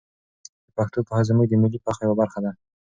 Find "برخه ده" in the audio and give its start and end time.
2.21-2.51